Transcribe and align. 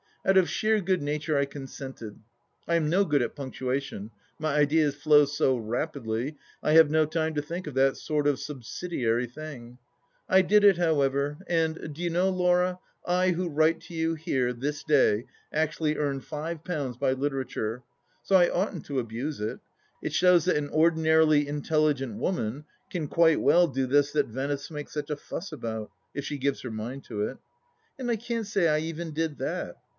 Out 0.25 0.37
of 0.37 0.49
sheer 0.49 0.81
good 0.81 1.01
nature 1.01 1.37
I 1.37 1.45
consented. 1.45 2.19
I 2.67 2.75
am 2.75 2.89
no 2.89 3.03
good 3.05 3.21
at 3.23 3.35
punctuation; 3.35 4.11
my 4.39 4.53
ideas 4.55 4.95
flow 4.95 5.25
so 5.25 5.55
rapidly, 5.57 6.37
I 6.61 6.73
have 6.73 6.89
no 6.91 7.05
time 7.05 7.33
to 7.35 7.41
think 7.41 7.65
of 7.65 7.73
that 7.75 7.97
sort 7.97 8.25
of 8.27 8.39
subsidiary 8.39 9.25
thing. 9.25 9.77
I 10.29 10.43
did 10.43 10.63
it 10.63 10.77
however, 10.77 11.37
and, 11.47 11.93
do 11.93 12.01
you 12.03 12.09
know, 12.11 12.29
Laura, 12.29 12.79
I 13.05 13.31
who 13.31 13.49
write 13.49 13.79
to 13.81 13.95
you, 13.95 14.13
here, 14.13 14.53
this 14.53 14.83
day, 14.83 15.25
actually 15.51 15.97
earned 15.97 16.23
five 16.23 16.63
pounds 16.63 16.97
by 16.97 17.13
literature, 17.13 17.83
so 18.23 18.35
I 18.35 18.49
oughtn't 18.49 18.85
to 18.87 18.99
abuse 18.99 19.39
it. 19.39 19.59
It 20.03 20.13
shows 20.13 20.45
that 20.45 20.57
an 20.57 20.69
ordinarily 20.69 21.47
intelligent 21.47 22.15
woman 22.15 22.65
can 22.91 23.07
quite 23.07 23.41
well 23.41 23.67
do 23.67 23.85
this 23.87 24.11
that 24.11 24.27
Venice 24.27 24.69
makes 24.69 24.93
such 24.93 25.09
a 25.09 25.15
fuss 25.17 25.51
about, 25.51 25.91
if 26.13 26.25
she 26.25 26.37
gives 26.37 26.61
her 26.61 26.71
mind 26.71 27.03
to 27.05 27.23
it. 27.27 27.37
And 27.97 28.09
I 28.09 28.15
can't 28.17 28.47
say 28.47 28.67
I 28.67 28.79
even 28.79 29.13
did 29.13 29.37
that. 29.39 29.77